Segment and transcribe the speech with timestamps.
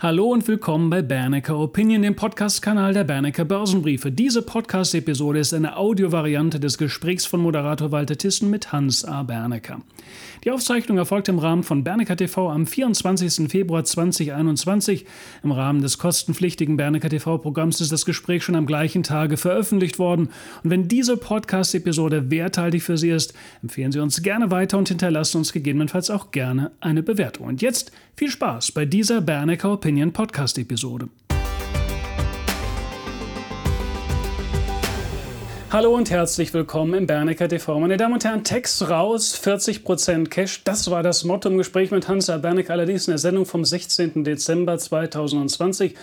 [0.00, 4.12] Hallo und willkommen bei Bernecker Opinion, dem Podcast-Kanal der Bernecker Börsenbriefe.
[4.12, 9.24] Diese Podcast-Episode ist eine Audiovariante des Gesprächs von Moderator Walter Tissen mit Hans A.
[9.24, 9.80] Bernecker.
[10.44, 13.50] Die Aufzeichnung erfolgt im Rahmen von Bernecker TV am 24.
[13.50, 15.04] Februar 2021.
[15.42, 20.28] Im Rahmen des kostenpflichtigen Bernecker TV-Programms ist das Gespräch schon am gleichen Tage veröffentlicht worden.
[20.62, 23.34] Und wenn diese Podcast-Episode werthaltig für Sie ist,
[23.64, 27.48] empfehlen Sie uns gerne weiter und hinterlassen uns gegebenenfalls auch gerne eine Bewertung.
[27.48, 29.87] Und jetzt viel Spaß bei dieser Bernecker Opinion.
[29.88, 31.27] Opinion Podcast-Episode.
[35.70, 37.78] Hallo und herzlich willkommen im Bernecker TV.
[37.78, 40.64] Meine Damen und Herren, Text raus, 40% Cash.
[40.64, 44.24] Das war das Motto im Gespräch mit Hans-Herr Bernecker, allerdings in der Sendung vom 16.
[44.24, 45.94] Dezember 2020.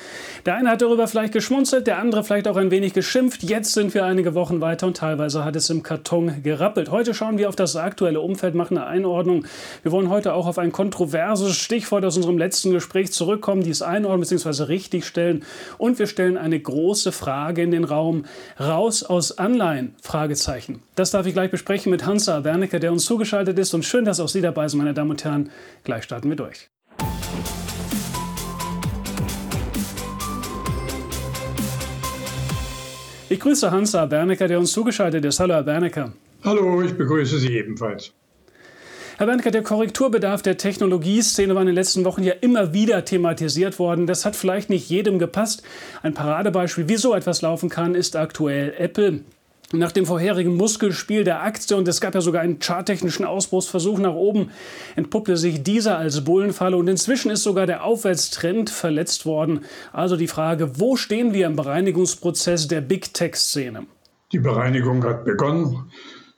[0.45, 3.41] Der eine hat darüber vielleicht geschmunzelt, der andere vielleicht auch ein wenig geschimpft.
[3.41, 6.91] Jetzt sind wir einige Wochen weiter und teilweise hat es im Karton gerappelt.
[6.91, 9.45] Heute schauen wir auf das aktuelle Umfeld, machen eine Einordnung.
[9.81, 14.29] Wir wollen heute auch auf ein kontroverses Stichwort aus unserem letzten Gespräch zurückkommen, dies einordnen
[14.29, 14.66] bzw.
[14.66, 15.43] richtigstellen.
[15.79, 18.25] Und wir stellen eine große Frage in den Raum.
[18.59, 19.95] Raus aus Anleihen Anleihen?
[20.02, 20.81] Fragezeichen.
[20.95, 23.73] Das darf ich gleich besprechen mit Hansa Wernicke, der uns zugeschaltet ist.
[23.73, 25.50] Und schön, dass auch Sie dabei sind, meine Damen und Herren.
[25.86, 26.70] Gleich starten wir durch.
[33.30, 35.39] Ich grüße Hansa Bernecker, der uns zugeschaltet ist.
[35.39, 36.12] Hallo, Herr Bernecker.
[36.44, 38.12] Hallo, ich begrüße Sie ebenfalls.
[39.17, 43.80] Herr Bernecker, der Korrekturbedarf der Technologieszene war in den letzten Wochen ja immer wieder thematisiert
[43.80, 44.06] worden.
[44.06, 45.64] Das hat vielleicht nicht jedem gepasst.
[46.03, 49.22] Ein Paradebeispiel, wie so etwas laufen kann, ist aktuell Apple.
[49.71, 54.13] Nach dem vorherigen Muskelspiel der Aktie und es gab ja sogar einen charttechnischen Ausbruchsversuch nach
[54.13, 54.52] oben,
[54.95, 59.61] entpuppte sich dieser als Bullenfalle und inzwischen ist sogar der Aufwärtstrend verletzt worden.
[59.91, 63.88] Also die Frage, wo stehen wir im Bereinigungsprozess der Big Tech-Szene?
[64.31, 65.91] Die Bereinigung hat begonnen.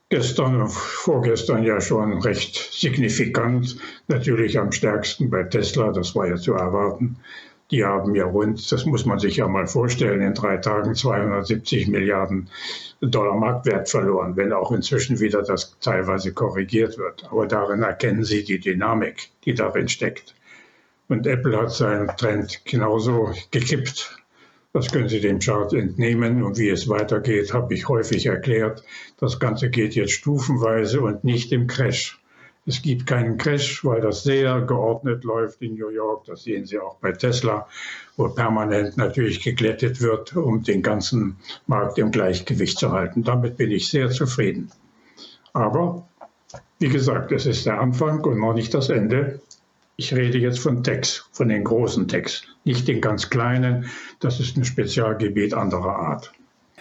[0.09, 3.75] Gestern und vorgestern ja schon recht signifikant.
[4.07, 7.17] Natürlich am stärksten bei Tesla, das war ja zu erwarten.
[7.69, 11.87] Die haben ja rund, das muss man sich ja mal vorstellen, in drei Tagen 270
[11.87, 12.49] Milliarden
[13.01, 17.25] Dollar Marktwert verloren, wenn auch inzwischen wieder das teilweise korrigiert wird.
[17.29, 20.33] Aber darin erkennen Sie die Dynamik, die darin steckt.
[21.09, 24.17] Und Apple hat seinen Trend genauso gekippt.
[24.73, 26.43] Das können Sie dem Chart entnehmen.
[26.43, 28.83] Und wie es weitergeht, habe ich häufig erklärt.
[29.17, 32.19] Das Ganze geht jetzt stufenweise und nicht im Crash.
[32.67, 36.25] Es gibt keinen Crash, weil das sehr geordnet läuft in New York.
[36.25, 37.65] Das sehen Sie auch bei Tesla,
[38.17, 43.23] wo permanent natürlich geglättet wird, um den ganzen Markt im Gleichgewicht zu halten.
[43.23, 44.69] Damit bin ich sehr zufrieden.
[45.53, 46.05] Aber
[46.79, 49.39] wie gesagt, es ist der Anfang und noch nicht das Ende.
[49.95, 53.89] Ich rede jetzt von Techs, von den großen Techs, nicht den ganz kleinen.
[54.19, 56.33] Das ist ein Spezialgebiet anderer Art.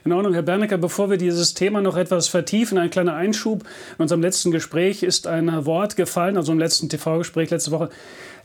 [0.07, 3.65] In Ordnung, Herr Bernecker, bevor wir dieses Thema noch etwas vertiefen, ein kleiner Einschub.
[3.99, 7.91] In unserem letzten Gespräch ist ein Wort gefallen, also im letzten TV-Gespräch letzte Woche,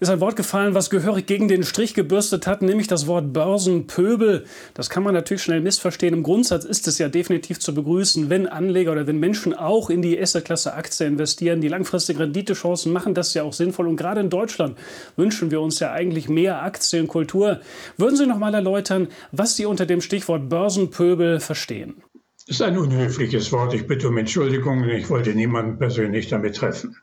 [0.02, 4.46] ist ein Wort gefallen, was gehörig gegen den Strich gebürstet hat, nämlich das Wort Börsenpöbel.
[4.74, 6.16] Das kann man natürlich schnell missverstehen.
[6.16, 10.02] Im Grundsatz ist es ja definitiv zu begrüßen, wenn Anleger oder wenn Menschen auch in
[10.02, 11.62] die Asset-Klasse Aktie investieren.
[11.62, 13.88] Die langfristigen Renditechancen machen das ja auch sinnvoll.
[13.88, 14.76] Und gerade in Deutschland
[15.18, 17.60] wünschen wir uns ja eigentlich mehr Aktienkultur.
[17.98, 22.02] Würden Sie noch mal erläutern, was Sie unter dem Stichwort Börsenpöbel verstehen?
[22.48, 23.74] Das ist ein unhöfliches Wort.
[23.74, 24.86] Ich bitte um Entschuldigung.
[24.86, 26.96] Ich wollte niemanden persönlich damit treffen.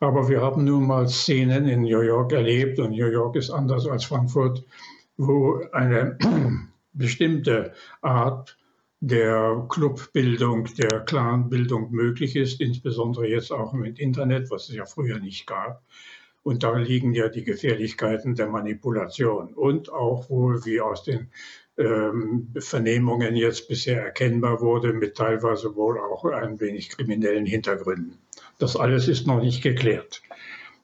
[0.00, 3.86] Aber wir haben nun mal Szenen in New York erlebt und New York ist anders
[3.86, 4.64] als Frankfurt,
[5.16, 6.18] wo eine
[6.92, 7.72] bestimmte
[8.02, 8.58] Art
[9.00, 15.20] der Clubbildung, der Clanbildung möglich ist, insbesondere jetzt auch mit Internet, was es ja früher
[15.20, 15.82] nicht gab.
[16.42, 21.30] Und da liegen ja die Gefährlichkeiten der Manipulation und auch wohl, wie aus den
[21.78, 28.18] ähm, Vernehmungen jetzt bisher erkennbar wurde, mit teilweise wohl auch ein wenig kriminellen Hintergründen.
[28.58, 30.22] Das alles ist noch nicht geklärt.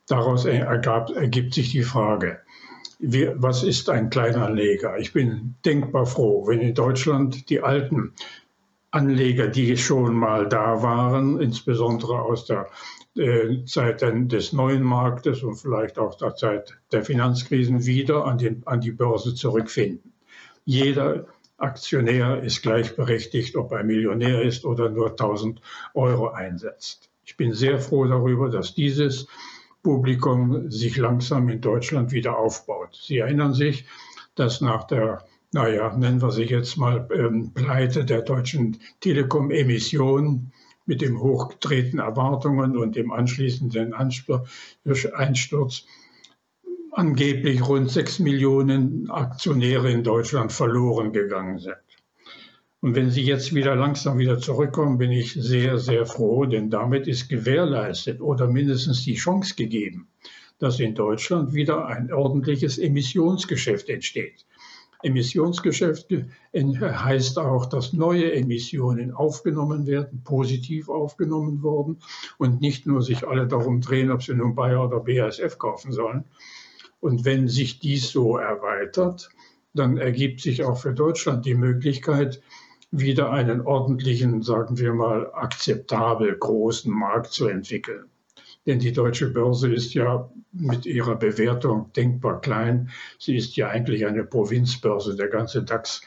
[0.06, 2.40] Daraus ergab, ergibt sich die Frage,
[3.00, 4.98] wie, was ist ein Kleinanleger?
[4.98, 8.12] Ich bin denkbar froh, wenn in Deutschland die alten
[8.90, 12.68] Anleger, die schon mal da waren, insbesondere aus der
[13.16, 18.62] äh, Zeit des neuen Marktes und vielleicht auch der Zeit der Finanzkrisen, wieder an, den,
[18.66, 20.13] an die Börse zurückfinden.
[20.64, 21.26] Jeder
[21.56, 25.60] Aktionär ist gleichberechtigt, ob er Millionär ist oder nur 1000
[25.94, 27.10] Euro einsetzt.
[27.24, 29.26] Ich bin sehr froh darüber, dass dieses
[29.82, 32.98] Publikum sich langsam in Deutschland wieder aufbaut.
[33.00, 33.84] Sie erinnern sich,
[34.34, 40.50] dass nach der, naja, nennen wir sie jetzt mal ähm, Pleite der deutschen Telekom-Emission
[40.86, 45.86] mit dem hochgedrehten Erwartungen und dem anschließenden Einsturz
[46.94, 51.76] angeblich rund sechs Millionen Aktionäre in Deutschland verloren gegangen sind.
[52.80, 57.08] Und wenn Sie jetzt wieder langsam wieder zurückkommen, bin ich sehr, sehr froh, denn damit
[57.08, 60.06] ist gewährleistet oder mindestens die Chance gegeben,
[60.58, 64.44] dass in Deutschland wieder ein ordentliches Emissionsgeschäft entsteht.
[65.02, 66.08] Emissionsgeschäft
[66.54, 71.98] heißt auch, dass neue Emissionen aufgenommen werden, positiv aufgenommen wurden
[72.38, 76.24] und nicht nur sich alle darum drehen, ob sie nun Bayer oder BASF kaufen sollen.
[77.04, 79.28] Und wenn sich dies so erweitert,
[79.74, 82.40] dann ergibt sich auch für Deutschland die Möglichkeit,
[82.92, 88.06] wieder einen ordentlichen, sagen wir mal, akzeptabel großen Markt zu entwickeln.
[88.64, 92.88] Denn die deutsche Börse ist ja mit ihrer Bewertung denkbar klein.
[93.18, 95.14] Sie ist ja eigentlich eine Provinzbörse.
[95.14, 96.00] Der ganze DAX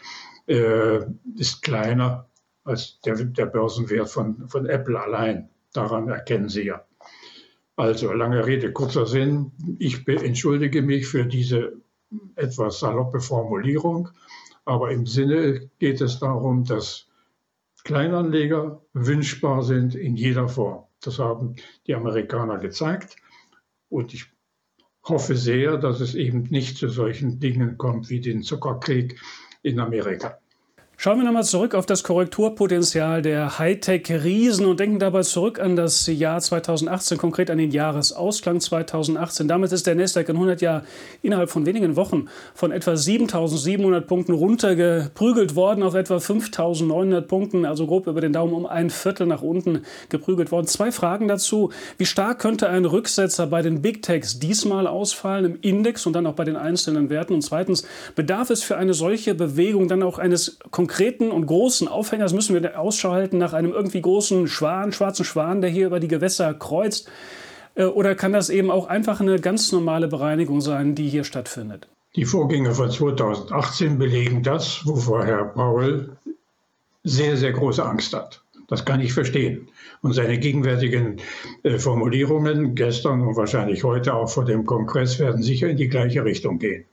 [0.48, 1.02] äh,
[1.36, 2.28] ist kleiner
[2.64, 5.50] als der, der Börsenwert von, von Apple allein.
[5.74, 6.87] Daran erkennen Sie ja.
[7.78, 9.52] Also lange Rede, kurzer Sinn.
[9.78, 11.74] Ich entschuldige mich für diese
[12.36, 14.10] etwas saloppe Formulierung,
[14.66, 17.08] aber im Sinne geht es darum, dass
[17.84, 20.86] Kleinanleger wünschbar sind in jeder Form.
[21.02, 23.16] Das haben die Amerikaner gezeigt.
[23.90, 24.26] Und ich
[25.04, 29.22] hoffe sehr, dass es eben nicht zu solchen Dingen kommt wie den Zuckerkrieg
[29.62, 30.40] in Amerika.
[31.00, 36.08] Schauen wir nochmal zurück auf das Korrekturpotenzial der Hightech-Riesen und denken dabei zurück an das
[36.08, 39.48] Jahr 2018, konkret an den Jahresausklang 2018.
[39.48, 40.88] Damit ist der Nasdaq in 100 Jahren
[41.22, 47.86] innerhalb von wenigen Wochen von etwa 7.700 Punkten runtergeprügelt worden auf etwa 5.900 Punkten, also
[47.86, 50.66] grob über den Daumen um ein Viertel nach unten geprügelt worden.
[50.66, 51.72] Zwei Fragen dazu.
[52.00, 56.26] Wie stark könnte ein Rücksetzer bei den Big Techs diesmal ausfallen im Index und dann
[56.26, 57.36] auch bei den einzelnen Werten?
[57.36, 57.86] Und zweitens,
[58.16, 62.56] bedarf es für eine solche Bewegung dann auch eines konkreten konkreten und großen Aufhängers müssen
[62.56, 66.54] wir Ausschau halten nach einem irgendwie großen Schwan, schwarzen Schwan, der hier über die Gewässer
[66.54, 67.10] kreuzt?
[67.76, 71.90] Äh, oder kann das eben auch einfach eine ganz normale Bereinigung sein, die hier stattfindet?
[72.16, 76.16] Die Vorgänge von 2018 belegen das, wovor Herr Paul
[77.04, 78.42] sehr, sehr große Angst hat.
[78.70, 79.68] Das kann ich verstehen.
[80.02, 81.18] Und seine gegenwärtigen
[81.64, 86.24] äh, Formulierungen gestern und wahrscheinlich heute auch vor dem Kongress werden sicher in die gleiche
[86.24, 86.86] Richtung gehen.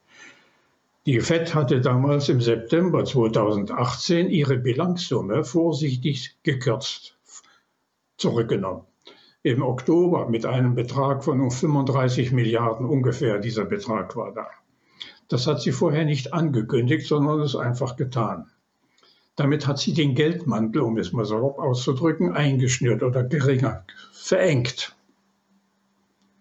[1.07, 7.19] Die FED hatte damals im September 2018 ihre Bilanzsumme vorsichtig gekürzt,
[8.17, 8.87] zurückgenommen.
[9.43, 14.49] Im Oktober mit einem Betrag von um 35 Milliarden ungefähr, dieser Betrag war da.
[15.29, 18.51] Das hat sie vorher nicht angekündigt, sondern es einfach getan.
[19.37, 23.85] Damit hat sie den Geldmantel, um es mal so auszudrücken, eingeschnürt oder geringer,
[24.15, 24.97] verengt.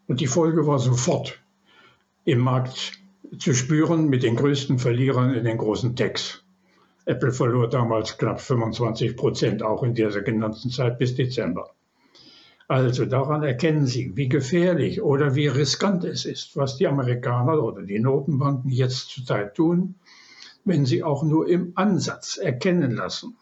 [0.08, 1.44] Und die Folge war sofort
[2.24, 3.03] im Markt
[3.40, 6.44] zu spüren mit den größten Verlierern in den großen Techs.
[7.06, 11.72] Apple verlor damals knapp 25 Prozent, auch in dieser genannten Zeit bis Dezember.
[12.68, 17.82] Also daran erkennen Sie, wie gefährlich oder wie riskant es ist, was die Amerikaner oder
[17.84, 19.96] die Notenbanken jetzt zurzeit tun,
[20.64, 23.36] wenn sie auch nur im Ansatz erkennen lassen,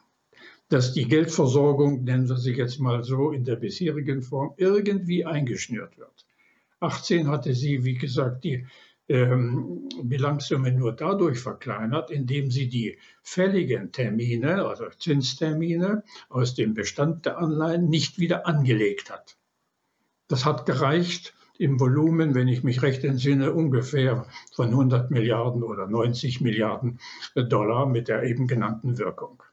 [0.70, 5.98] dass die Geldversorgung, nennen wir sie jetzt mal so, in der bisherigen Form irgendwie eingeschnürt
[6.00, 6.26] wird.
[6.80, 8.66] 18 hatte sie, wie gesagt, die
[9.12, 17.26] ähm, Bilanzsumme nur dadurch verkleinert, indem sie die fälligen Termine, also Zinstermine aus dem Bestand
[17.26, 19.38] der Anleihen nicht wieder angelegt hat.
[20.30, 25.88] Das hat gereicht im Volumen, wenn ich mich recht entsinne, ungefähr von 100 Milliarden oder
[25.88, 27.00] 90 Milliarden
[27.36, 29.44] Dollar mit der eben genannten Wirkung.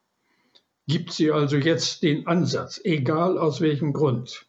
[0.87, 4.47] Gibt sie also jetzt den Ansatz, egal aus welchem Grund,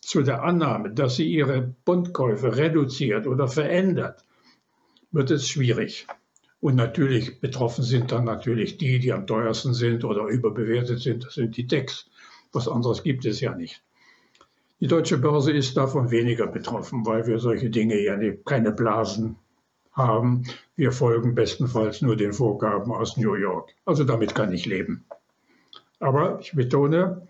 [0.00, 4.24] zu der Annahme, dass sie ihre Bundkäufe reduziert oder verändert,
[5.14, 6.06] wird es schwierig.
[6.60, 11.24] Und natürlich betroffen sind dann natürlich die, die am teuersten sind oder überbewertet sind.
[11.24, 12.10] Das sind die Decks.
[12.52, 13.82] Was anderes gibt es ja nicht.
[14.80, 19.36] Die deutsche Börse ist davon weniger betroffen, weil wir solche Dinge ja keine Blasen
[19.92, 20.44] haben.
[20.74, 23.70] Wir folgen bestenfalls nur den Vorgaben aus New York.
[23.84, 25.04] Also damit kann ich leben.
[26.00, 27.26] Aber ich betone,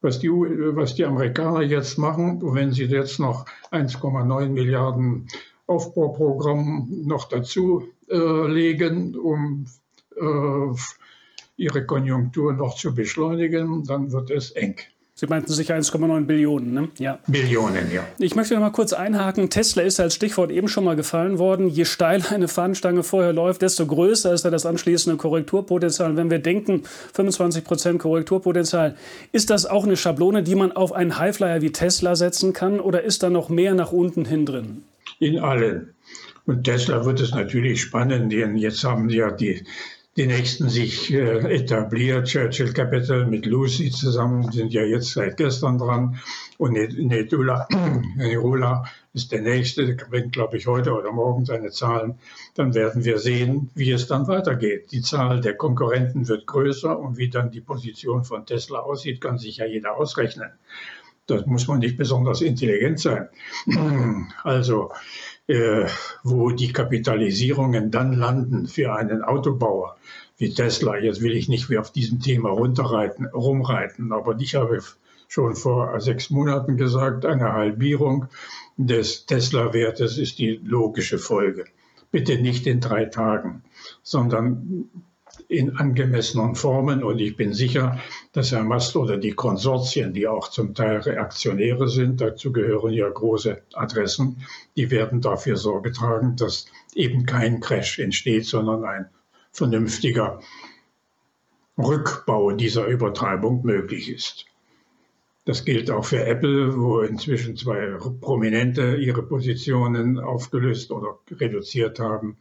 [0.00, 5.26] was die, was die Amerikaner jetzt machen, wenn sie jetzt noch 1,9 Milliarden
[5.68, 9.66] Aufbauprogramm noch dazu äh, legen, um
[10.16, 10.74] äh,
[11.56, 14.76] ihre Konjunktur noch zu beschleunigen, dann wird es eng.
[15.20, 16.88] Sie meinten sicher 1,9 Billionen, ne?
[16.98, 17.18] Ja.
[17.26, 18.06] Billionen, ja.
[18.20, 19.50] Ich möchte noch mal kurz einhaken.
[19.50, 21.66] Tesla ist als Stichwort eben schon mal gefallen worden.
[21.66, 26.10] Je steiler eine Fahnenstange vorher läuft, desto größer ist da das anschließende Korrekturpotenzial.
[26.10, 26.84] Und wenn wir denken,
[27.14, 28.94] 25 Prozent Korrekturpotenzial,
[29.32, 32.78] ist das auch eine Schablone, die man auf einen Highflyer wie Tesla setzen kann?
[32.78, 34.84] Oder ist da noch mehr nach unten hin drin?
[35.18, 35.94] In allen.
[36.46, 39.66] Und Tesla wird es natürlich spannend, denn jetzt haben ja die,
[40.16, 42.26] die Nächsten sich äh, etabliert.
[42.26, 46.18] Churchill Capital mit Lucy zusammen sind ja jetzt seit gestern dran.
[46.56, 47.68] Und Nedula,
[48.16, 52.18] Nerula ist der Nächste, der bringt, glaube ich, heute oder morgen seine Zahlen.
[52.54, 54.90] Dann werden wir sehen, wie es dann weitergeht.
[54.90, 59.38] Die Zahl der Konkurrenten wird größer und wie dann die Position von Tesla aussieht, kann
[59.38, 60.50] sich ja jeder ausrechnen.
[61.28, 63.28] Das muss man nicht besonders intelligent sein.
[64.42, 64.90] Also,
[65.46, 65.86] äh,
[66.24, 69.96] wo die Kapitalisierungen dann landen für einen Autobauer
[70.38, 74.80] wie Tesla, jetzt will ich nicht mehr auf diesem Thema runterreiten, rumreiten, aber ich habe
[75.28, 78.26] schon vor sechs Monaten gesagt, eine Halbierung
[78.78, 81.66] des Tesla-Wertes ist die logische Folge.
[82.10, 83.64] Bitte nicht in drei Tagen,
[84.02, 84.88] sondern
[85.48, 87.02] in angemessenen Formen.
[87.02, 87.98] Und ich bin sicher,
[88.32, 93.08] dass Herr Mast oder die Konsortien, die auch zum Teil Reaktionäre sind, dazu gehören ja
[93.08, 94.44] große Adressen,
[94.76, 99.06] die werden dafür Sorge tragen, dass eben kein Crash entsteht, sondern ein
[99.52, 100.40] vernünftiger
[101.78, 104.46] Rückbau dieser Übertreibung möglich ist.
[105.44, 112.36] Das gilt auch für Apple, wo inzwischen zwei Prominente ihre Positionen aufgelöst oder reduziert haben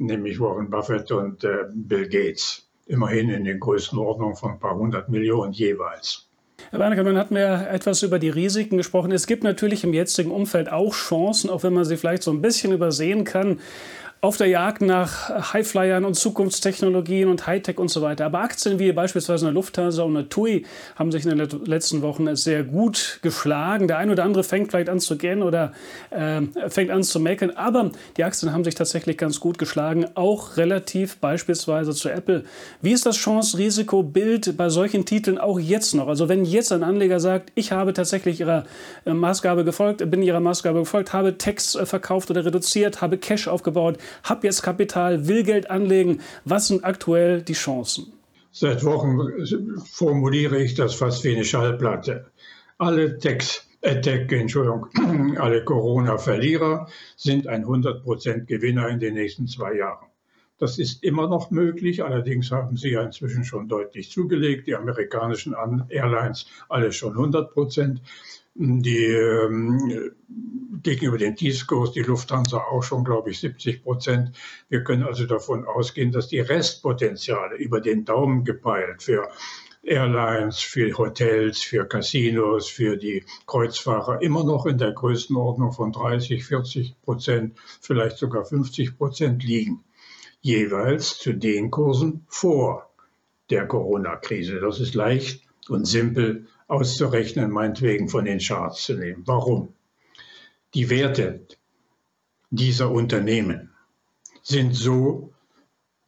[0.00, 2.66] nämlich Warren Buffett und äh, Bill Gates.
[2.86, 6.26] Immerhin in den Größenordnungen von ein paar hundert Millionen jeweils.
[6.70, 9.12] Herr Wernicke, nun hatten wir etwas über die Risiken gesprochen.
[9.12, 12.42] Es gibt natürlich im jetzigen Umfeld auch Chancen, auch wenn man sie vielleicht so ein
[12.42, 13.60] bisschen übersehen kann
[14.22, 18.26] auf der Jagd nach Highflyern und Zukunftstechnologien und Hightech und so weiter.
[18.26, 22.36] Aber Aktien wie beispielsweise eine Lufthansa und eine TUI haben sich in den letzten Wochen
[22.36, 23.88] sehr gut geschlagen.
[23.88, 25.72] Der eine oder andere fängt vielleicht an zu gehen oder
[26.10, 27.52] äh, fängt an zu meckern.
[27.52, 32.44] Aber die Aktien haben sich tatsächlich ganz gut geschlagen, auch relativ beispielsweise zu Apple.
[32.82, 36.08] Wie ist das Chance-Risiko-Bild bei solchen Titeln auch jetzt noch?
[36.08, 38.64] Also wenn jetzt ein Anleger sagt, ich habe tatsächlich ihrer
[39.06, 43.48] äh, Maßgabe gefolgt, bin ihrer Maßgabe gefolgt, habe Text äh, verkauft oder reduziert, habe Cash
[43.48, 46.20] aufgebaut, habe jetzt Kapital, will Geld anlegen.
[46.44, 48.12] Was sind aktuell die Chancen?
[48.52, 49.18] Seit Wochen
[49.84, 52.26] formuliere ich das fast wie eine Schallplatte.
[52.78, 54.88] Alle Techs, äh, Entschuldigung,
[55.38, 60.10] alle Corona-Verlierer sind ein 100% Gewinner in den nächsten zwei Jahren.
[60.58, 65.54] Das ist immer noch möglich, allerdings haben sie ja inzwischen schon deutlich zugelegt, die amerikanischen
[65.88, 68.02] Airlines alle schon 100 Prozent
[68.54, 70.12] die ähm,
[70.82, 74.36] gegenüber den Discos, die Lufthansa auch schon, glaube ich, 70 Prozent.
[74.68, 79.28] Wir können also davon ausgehen, dass die Restpotenziale über den Daumen gepeilt für
[79.82, 86.44] Airlines, für Hotels, für Casinos, für die Kreuzfahrer immer noch in der Größenordnung von 30,
[86.44, 89.84] 40 Prozent, vielleicht sogar 50 Prozent liegen.
[90.42, 92.90] Jeweils zu den Kursen vor
[93.50, 94.60] der Corona-Krise.
[94.60, 99.22] Das ist leicht und simpel auszurechnen, meinetwegen von den Charts zu nehmen.
[99.26, 99.74] Warum?
[100.74, 101.46] Die Werte
[102.50, 103.70] dieser Unternehmen
[104.42, 105.32] sind so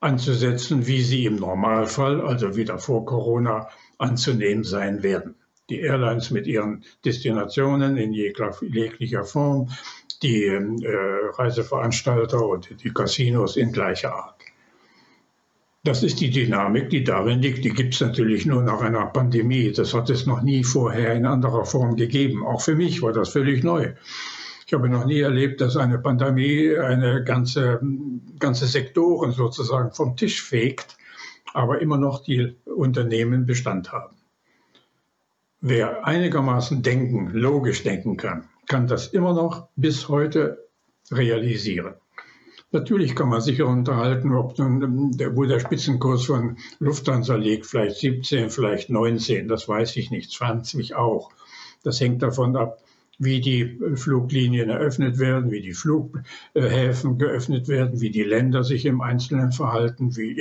[0.00, 5.36] anzusetzen, wie sie im Normalfall, also wieder vor Corona, anzunehmen sein werden.
[5.68, 9.68] Die Airlines mit ihren Destinationen in jeglicher Form,
[10.22, 10.60] die äh,
[11.34, 14.41] Reiseveranstalter und die Casinos in gleicher Art.
[15.84, 17.64] Das ist die Dynamik, die darin liegt.
[17.64, 19.72] Die gibt es natürlich nur nach einer Pandemie.
[19.72, 22.46] Das hat es noch nie vorher in anderer Form gegeben.
[22.46, 23.92] Auch für mich war das völlig neu.
[24.64, 27.80] Ich habe noch nie erlebt, dass eine Pandemie eine ganze,
[28.38, 30.96] ganze Sektoren sozusagen vom Tisch fegt,
[31.52, 34.16] aber immer noch die Unternehmen Bestand haben.
[35.60, 40.68] Wer einigermaßen denken, logisch denken kann, kann das immer noch bis heute
[41.10, 41.94] realisieren.
[42.72, 48.48] Natürlich kann man sich unterhalten, ob nun, wo der Spitzenkurs von Lufthansa liegt, vielleicht 17,
[48.48, 51.30] vielleicht 19, das weiß ich nicht, 20 auch.
[51.82, 52.82] Das hängt davon ab,
[53.18, 59.02] wie die Fluglinien eröffnet werden, wie die Flughäfen geöffnet werden, wie die Länder sich im
[59.02, 60.40] Einzelnen verhalten, wie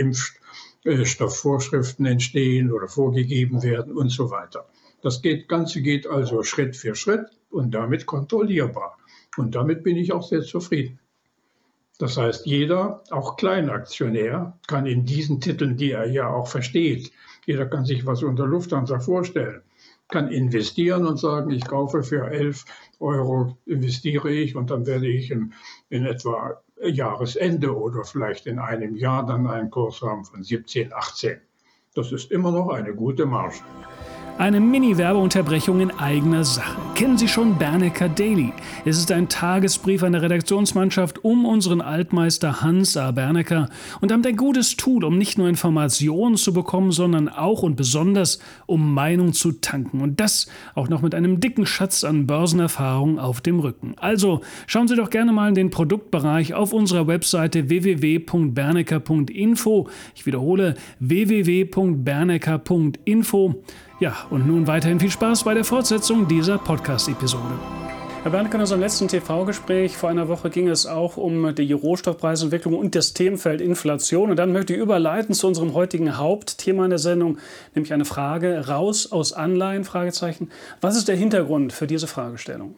[0.85, 4.69] Impfstoffvorschriften entstehen oder vorgegeben werden und so weiter.
[5.01, 8.97] Das geht, Ganze geht also Schritt für Schritt und damit kontrollierbar.
[9.35, 11.00] Und damit bin ich auch sehr zufrieden.
[12.01, 17.12] Das heißt, jeder, auch Kleinaktionär, kann in diesen Titeln, die er ja auch versteht,
[17.46, 19.62] jeder kann sich was unter Lufthansa vorstellen,
[20.08, 22.65] kann investieren und sagen, ich kaufe für 11
[23.00, 25.53] Euro, investiere ich und dann werde ich in,
[25.89, 31.39] in etwa Jahresende oder vielleicht in einem Jahr dann einen Kurs haben von 17, 18.
[31.93, 33.58] Das ist immer noch eine gute Marge.
[34.41, 36.81] Eine Mini-Werbeunterbrechung in eigener Sache.
[36.95, 38.51] Kennen Sie schon Bernecker Daily?
[38.86, 43.12] Es ist ein Tagesbrief an der Redaktionsmannschaft um unseren Altmeister Hans A.
[43.12, 43.69] Bernecker
[44.01, 48.39] und damit ein gutes Tool, um nicht nur Informationen zu bekommen, sondern auch und besonders
[48.65, 50.01] um Meinung zu tanken.
[50.01, 53.93] Und das auch noch mit einem dicken Schatz an Börsenerfahrung auf dem Rücken.
[53.98, 59.88] Also schauen Sie doch gerne mal in den Produktbereich auf unserer Webseite www.bernecker.info.
[60.15, 63.63] Ich wiederhole www.bernecker.info.
[64.01, 67.53] Ja, und nun weiterhin viel Spaß bei der Fortsetzung dieser Podcast-Episode.
[68.24, 72.74] Herr Bernke, in unserem letzten TV-Gespräch vor einer Woche ging es auch um die Rohstoffpreisentwicklung
[72.74, 74.31] und das Themenfeld Inflation.
[74.31, 77.38] Und dann möchte ich überleiten zu unserem heutigen Hauptthema in der Sendung,
[77.75, 79.84] nämlich eine Frage raus aus Anleihen?
[79.84, 80.50] Fragezeichen.
[80.81, 82.74] Was ist der Hintergrund für diese Fragestellung?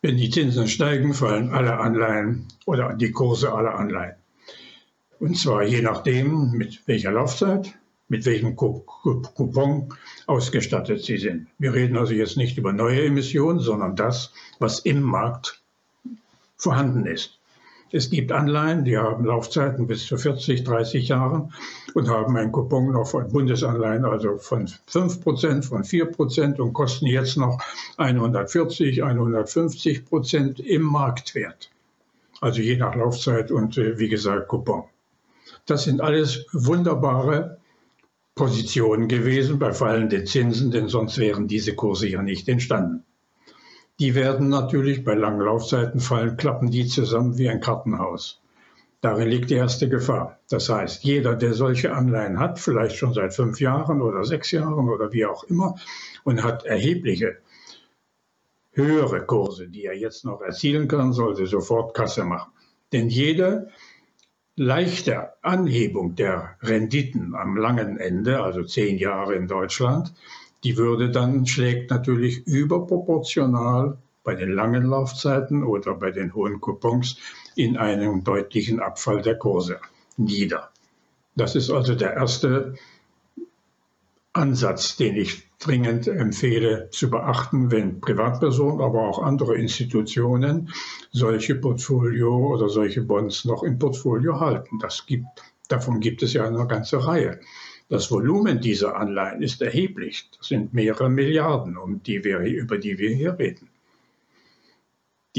[0.00, 4.14] Wenn die Zinsen steigen, fallen alle Anleihen oder die Kurse aller Anleihen.
[5.18, 7.74] Und zwar je nachdem, mit welcher Laufzeit,
[8.12, 9.88] mit welchem Coupon
[10.26, 11.46] ausgestattet sie sind.
[11.58, 15.62] Wir reden also jetzt nicht über neue Emissionen, sondern das, was im Markt
[16.58, 17.38] vorhanden ist.
[17.90, 21.54] Es gibt Anleihen, die haben Laufzeiten bis zu 40, 30 Jahren
[21.94, 26.74] und haben einen Coupon noch von Bundesanleihen, also von 5 Prozent, von 4 Prozent und
[26.74, 27.62] kosten jetzt noch
[27.96, 31.70] 140, 150 Prozent im Marktwert.
[32.42, 34.84] Also je nach Laufzeit und äh, wie gesagt Coupon.
[35.64, 37.61] Das sind alles wunderbare
[38.34, 43.04] Position gewesen bei fallenden Zinsen, denn sonst wären diese Kurse ja nicht entstanden.
[44.00, 48.40] Die werden natürlich bei langen Laufzeiten fallen, klappen die zusammen wie ein Kartenhaus.
[49.02, 50.38] Darin liegt die erste Gefahr.
[50.48, 54.88] Das heißt, jeder, der solche Anleihen hat, vielleicht schon seit fünf Jahren oder sechs Jahren
[54.88, 55.74] oder wie auch immer,
[56.24, 57.38] und hat erhebliche
[58.70, 62.52] höhere Kurse, die er jetzt noch erzielen kann, sollte sofort Kasse machen.
[62.92, 63.68] Denn jeder,
[64.56, 70.12] leichte Anhebung der Renditen am langen Ende, also zehn Jahre in Deutschland,
[70.64, 77.16] die würde dann schlägt natürlich überproportional bei den langen Laufzeiten oder bei den hohen Coupons
[77.56, 79.80] in einem deutlichen Abfall der Kurse
[80.16, 80.70] nieder.
[81.34, 82.74] Das ist also der erste
[84.34, 90.72] Ansatz, den ich dringend empfehle zu beachten, wenn Privatpersonen, aber auch andere Institutionen
[91.10, 94.78] solche Portfolio oder solche Bonds noch im Portfolio halten.
[94.80, 95.26] Das gibt,
[95.68, 97.40] davon gibt es ja eine ganze Reihe.
[97.90, 100.30] Das Volumen dieser Anleihen ist erheblich.
[100.38, 103.68] Das sind mehrere Milliarden, um die wir, über die wir hier reden.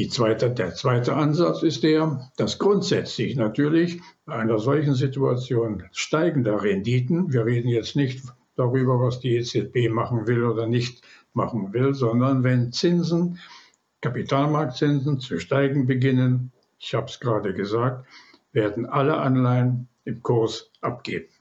[0.09, 7.33] Zweite, der zweite Ansatz ist der, dass grundsätzlich natürlich bei einer solchen Situation steigender Renditen,
[7.33, 8.21] wir reden jetzt nicht
[8.55, 13.39] darüber, was die EZB machen will oder nicht machen will, sondern wenn Zinsen,
[14.01, 18.05] Kapitalmarktzinsen zu steigen beginnen, ich habe es gerade gesagt,
[18.51, 21.32] werden alle Anleihen im Kurs abgeben.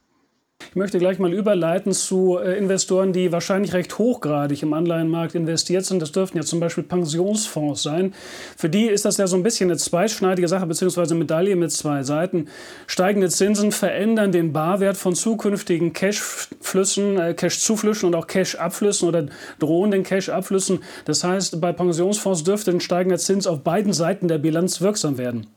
[0.73, 5.85] Ich möchte gleich mal überleiten zu äh, Investoren, die wahrscheinlich recht hochgradig im Anleihenmarkt investiert
[5.85, 6.01] sind.
[6.01, 8.15] Das dürften ja zum Beispiel Pensionsfonds sein.
[8.57, 12.05] Für die ist das ja so ein bisschen eine zweischneidige Sache, beziehungsweise Medaille mit zwei
[12.05, 12.47] Seiten.
[12.87, 19.27] Steigende Zinsen verändern den Barwert von zukünftigen Cashflüssen, äh, Cash-Zuflüssen und auch Cash-Abflüssen oder
[19.59, 20.79] drohenden Cash-Abflüssen.
[21.05, 25.49] Das heißt, bei Pensionsfonds dürfte ein steigender Zins auf beiden Seiten der Bilanz wirksam werden.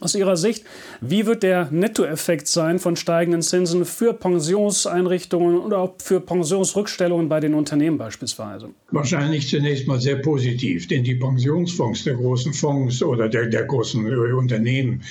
[0.00, 0.64] Aus Ihrer Sicht,
[1.00, 7.40] wie wird der Nettoeffekt sein von steigenden Zinsen für Pensionseinrichtungen oder auch für Pensionsrückstellungen bei
[7.40, 8.70] den Unternehmen beispielsweise?
[8.90, 14.06] Wahrscheinlich zunächst mal sehr positiv, denn die Pensionsfonds der großen Fonds oder der, der großen
[14.06, 15.02] äh, Unternehmen,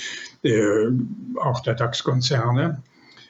[0.43, 0.87] äh,
[1.39, 2.81] auch der DAX-Konzerne,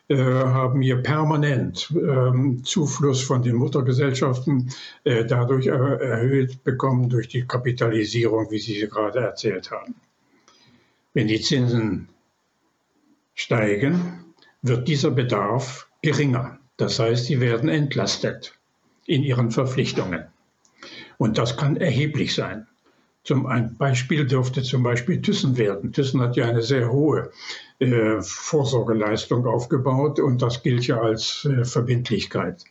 [0.10, 4.70] äh, haben hier permanent äh, Zufluss von den Muttergesellschaften
[5.06, 9.96] äh, dadurch erhöht bekommen durch die Kapitalisierung, wie Sie gerade erzählt haben.
[11.14, 12.10] Wenn die Zinsen
[13.36, 16.60] steigen, wird dieser Bedarf geringer.
[16.78, 18.58] Das heißt, sie werden entlastet
[19.06, 20.26] in ihren Verpflichtungen.
[21.18, 22.68] Und das kann erheblich sein.
[23.24, 25.94] Zum ein Beispiel dürfte zum Beispiel Thyssen werden.
[25.94, 27.32] Thyssen hat ja eine sehr hohe
[27.80, 32.66] äh, Vorsorgeleistung aufgebaut und das gilt ja als äh, Verbindlichkeit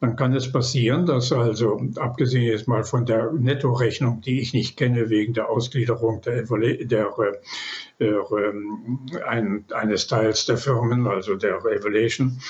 [0.00, 4.78] dann kann es passieren, dass also, abgesehen jetzt mal von der Nettorechnung, die ich nicht
[4.78, 7.10] kenne wegen der Ausgliederung der, der,
[8.00, 12.40] der äh, ein, eines Teils der Firmen, also der Evaluation,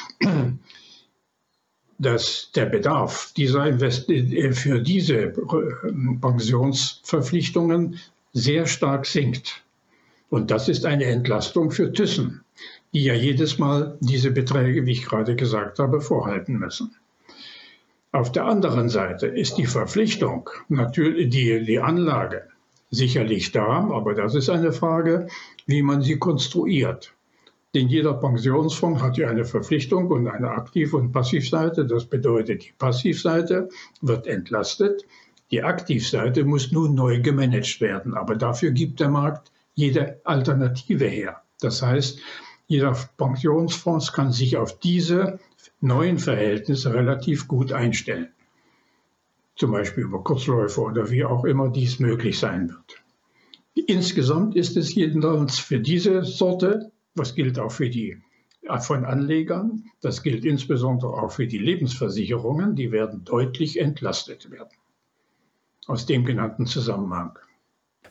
[1.98, 5.32] dass der Bedarf dieser Invest äh, für diese äh,
[6.20, 7.98] Pensionsverpflichtungen
[8.32, 9.64] sehr stark sinkt.
[10.30, 12.44] Und das ist eine Entlastung für Thyssen,
[12.92, 16.94] die ja jedes Mal diese Beträge, wie ich gerade gesagt habe, vorhalten müssen.
[18.12, 22.48] Auf der anderen Seite ist die Verpflichtung, natürlich die, die Anlage
[22.90, 25.28] sicherlich da, aber das ist eine Frage,
[25.66, 27.14] wie man sie konstruiert.
[27.72, 31.86] Denn jeder Pensionsfonds hat ja eine Verpflichtung und eine Aktiv- und Passivseite.
[31.86, 33.68] Das bedeutet, die Passivseite
[34.00, 35.04] wird entlastet.
[35.52, 38.14] Die Aktivseite muss nun neu gemanagt werden.
[38.14, 41.42] Aber dafür gibt der Markt jede Alternative her.
[41.60, 42.18] Das heißt,
[42.66, 45.38] jeder Pensionsfonds kann sich auf diese
[45.80, 48.28] neuen Verhältnisse relativ gut einstellen.
[49.56, 53.02] Zum Beispiel über Kurzläufe oder wie auch immer dies möglich sein wird.
[53.74, 58.22] Insgesamt ist es jedenfalls für diese Sorte, was gilt auch für die
[58.80, 64.76] von Anlegern, das gilt insbesondere auch für die Lebensversicherungen, die werden deutlich entlastet werden.
[65.86, 67.38] Aus dem genannten Zusammenhang.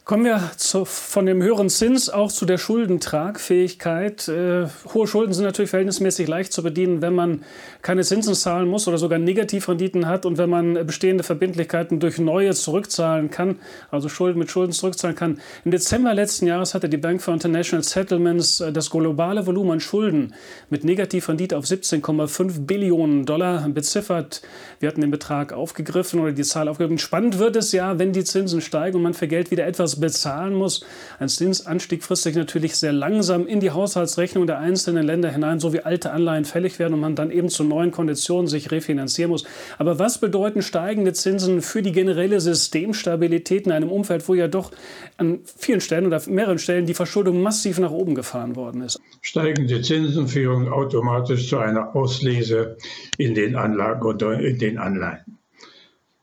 [0.09, 4.27] Kommen wir zu, von dem höheren Zins auch zu der Schuldentragfähigkeit.
[4.27, 7.43] Äh, hohe Schulden sind natürlich verhältnismäßig leicht zu bedienen, wenn man
[7.83, 12.55] keine Zinsen zahlen muss oder sogar Negativrenditen hat und wenn man bestehende Verbindlichkeiten durch neue
[12.55, 13.57] zurückzahlen kann,
[13.91, 15.39] also Schulden mit Schulden zurückzahlen kann.
[15.63, 19.79] Im Dezember letzten Jahres hatte die Bank for International Settlements äh, das globale Volumen an
[19.79, 20.33] Schulden
[20.71, 24.41] mit Negativrendite auf 17,5 Billionen Dollar beziffert.
[24.79, 26.97] Wir hatten den Betrag aufgegriffen oder die Zahl aufgegriffen.
[26.97, 30.53] Spannend wird es ja, wenn die Zinsen steigen und man für Geld wieder etwas bezahlen
[30.53, 30.85] muss.
[31.19, 35.73] Ein Zinsanstieg frisst sich natürlich sehr langsam in die Haushaltsrechnung der einzelnen Länder hinein, so
[35.73, 39.45] wie alte Anleihen fällig werden und man dann eben zu neuen Konditionen sich refinanzieren muss.
[39.77, 44.71] Aber was bedeuten steigende Zinsen für die generelle Systemstabilität in einem Umfeld, wo ja doch
[45.17, 48.99] an vielen Stellen oder mehreren Stellen die Verschuldung massiv nach oben gefahren worden ist?
[49.21, 52.77] Steigende Zinsen führen automatisch zu einer Auslese
[53.17, 55.38] in den Anlagen oder in den Anleihen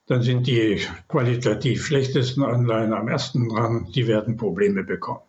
[0.06, 5.20] dann sind die qualitativ schlechtesten Anleihen am ersten dran, die werden Probleme bekommen.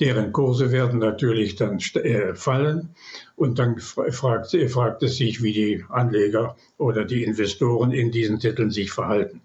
[0.00, 2.90] Deren Kurse werden natürlich dann äh, fallen
[3.36, 8.70] und dann fragt, fragt es sich, wie die Anleger oder die Investoren in diesen Titeln
[8.70, 9.40] sich verhalten.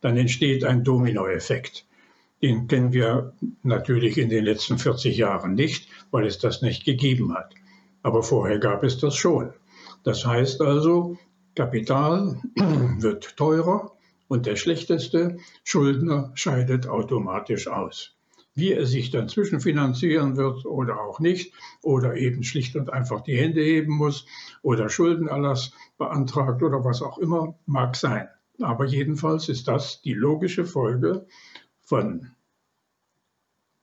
[0.00, 1.86] Dann entsteht ein Dominoeffekt.
[2.42, 7.34] Den kennen wir natürlich in den letzten 40 Jahren nicht, weil es das nicht gegeben
[7.34, 7.54] hat.
[8.02, 9.54] Aber vorher gab es das schon.
[10.02, 11.16] Das heißt also,
[11.54, 12.38] Kapital
[12.98, 13.93] wird teurer,
[14.28, 18.16] und der schlechteste Schuldner scheidet automatisch aus.
[18.54, 23.36] Wie er sich dann zwischenfinanzieren wird oder auch nicht, oder eben schlicht und einfach die
[23.36, 24.26] Hände heben muss
[24.62, 28.28] oder Schuldenerlass beantragt oder was auch immer, mag sein.
[28.60, 31.26] Aber jedenfalls ist das die logische Folge
[31.82, 32.30] von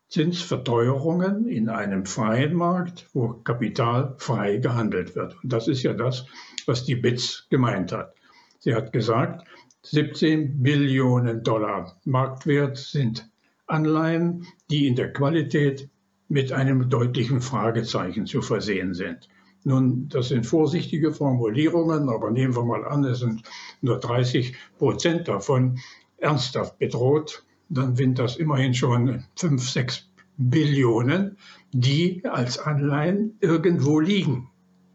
[0.08, 5.42] Zinsverteuerungen in einem freien Markt, wo Kapital frei gehandelt wird.
[5.42, 6.26] Und das ist ja das,
[6.66, 8.14] was die BITS gemeint hat.
[8.60, 9.48] Sie hat gesagt,
[9.84, 13.28] 17 Billionen Dollar Marktwert sind
[13.66, 15.90] Anleihen, die in der Qualität
[16.28, 19.28] mit einem deutlichen Fragezeichen zu versehen sind.
[19.64, 23.44] Nun, das sind vorsichtige Formulierungen, aber nehmen wir mal an, es sind
[23.82, 25.80] nur 30 Prozent davon
[26.18, 31.38] ernsthaft bedroht, dann sind das immerhin schon 5, 6 Billionen,
[31.72, 34.50] die als Anleihen irgendwo liegen,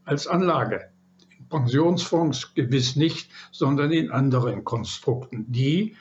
[0.05, 0.91] als Anlage.
[1.49, 5.97] Pensionsfonds gewiss nicht, sondern in anderen Konstrukten, die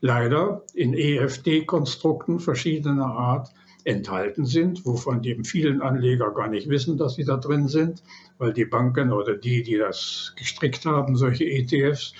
[0.00, 3.52] leider in EFD-Konstrukten verschiedener Art
[3.84, 8.02] enthalten sind, wovon die vielen Anleger gar nicht wissen, dass sie da drin sind,
[8.38, 12.12] weil die Banken oder die, die das gestrickt haben, solche ETFs,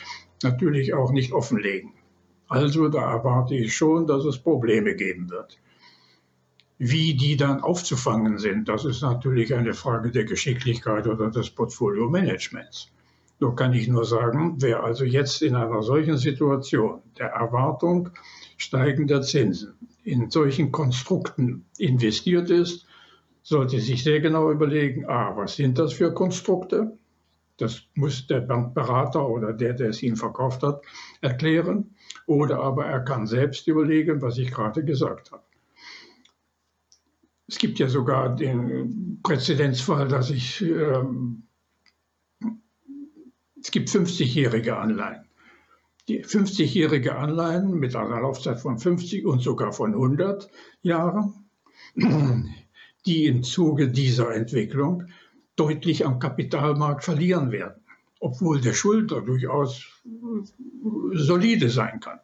[0.42, 1.92] natürlich auch nicht offenlegen.
[2.48, 5.58] Also da erwarte ich schon, dass es Probleme geben wird.
[6.78, 12.90] Wie die dann aufzufangen sind, das ist natürlich eine Frage der Geschicklichkeit oder des Portfolio-Managements.
[13.40, 18.10] Nur kann ich nur sagen, wer also jetzt in einer solchen Situation der Erwartung
[18.56, 22.86] steigender Zinsen in solchen Konstrukten investiert ist,
[23.42, 26.96] sollte sich sehr genau überlegen, a, was sind das für Konstrukte?
[27.58, 30.82] Das muss der Bankberater oder der, der es ihm verkauft hat,
[31.20, 31.94] erklären.
[32.26, 35.45] Oder aber er kann selbst überlegen, was ich gerade gesagt habe.
[37.48, 41.44] Es gibt ja sogar den Präzedenzfall, dass ich, ähm,
[43.60, 45.24] es gibt 50-jährige Anleihen.
[46.08, 50.48] Die 50-jährige Anleihen mit einer Laufzeit von 50 und sogar von 100
[50.82, 51.48] Jahren,
[53.06, 55.04] die im Zuge dieser Entwicklung
[55.56, 57.82] deutlich am Kapitalmarkt verlieren werden,
[58.20, 59.84] obwohl der Schuldner durchaus
[61.12, 62.20] solide sein kann.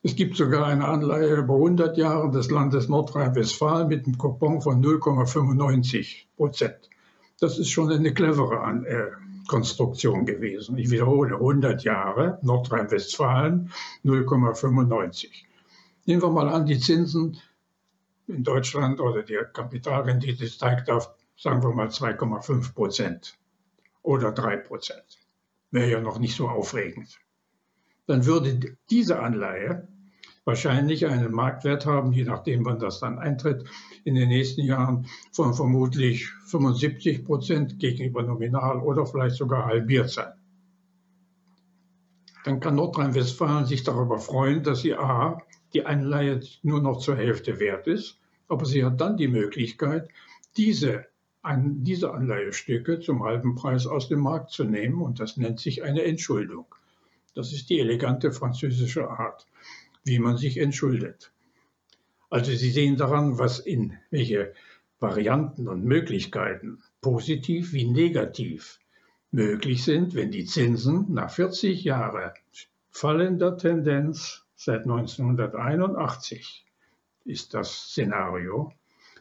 [0.00, 4.80] Es gibt sogar eine Anleihe über 100 Jahre des Landes Nordrhein-Westfalen mit einem Coupon von
[4.80, 6.88] 0,95 Prozent.
[7.40, 9.10] Das ist schon eine clevere äh,
[9.48, 10.78] Konstruktion gewesen.
[10.78, 13.72] Ich wiederhole, 100 Jahre Nordrhein-Westfalen
[14.04, 15.30] 0,95.
[16.06, 17.36] Nehmen wir mal an, die Zinsen
[18.28, 23.36] in Deutschland oder die Kapitalrendite steigt auf, sagen wir mal, 2,5 Prozent
[24.02, 25.18] oder 3 Prozent.
[25.72, 27.18] Wäre ja noch nicht so aufregend
[28.08, 29.86] dann würde diese Anleihe
[30.44, 33.64] wahrscheinlich einen Marktwert haben, je nachdem, wann das dann eintritt,
[34.04, 40.32] in den nächsten Jahren von vermutlich 75 Prozent gegenüber nominal oder vielleicht sogar halbiert sein.
[42.44, 45.42] Dann kann Nordrhein-Westfalen sich darüber freuen, dass sie A,
[45.74, 48.18] die Anleihe nur noch zur Hälfte wert ist,
[48.48, 50.08] aber sie hat dann die Möglichkeit,
[50.56, 51.04] diese,
[51.42, 55.82] an, diese Anleihestücke zum halben Preis aus dem Markt zu nehmen und das nennt sich
[55.82, 56.64] eine Entschuldung.
[57.38, 59.46] Das ist die elegante französische Art,
[60.02, 61.30] wie man sich entschuldet.
[62.30, 64.54] Also Sie sehen daran, was in welche
[64.98, 68.80] Varianten und Möglichkeiten, positiv wie negativ,
[69.30, 72.32] möglich sind, wenn die Zinsen nach 40 Jahren
[72.90, 76.66] fallender Tendenz seit 1981
[77.24, 78.72] ist das Szenario,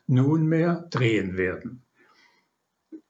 [0.08, 1.84] nunmehr drehen werden.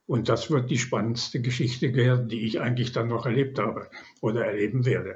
[0.08, 3.90] Und das wird die spannendste Geschichte werden, die ich eigentlich dann noch erlebt habe
[4.22, 5.16] oder erleben werde.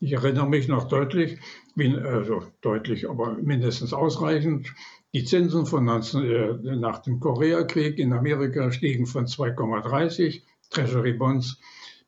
[0.00, 1.40] Ich erinnere mich noch deutlich,
[1.74, 4.72] wie, also deutlich, aber mindestens ausreichend,
[5.12, 11.58] die Zinsen von 19, äh, nach dem Koreakrieg in Amerika stiegen von 2,30 Treasury Bonds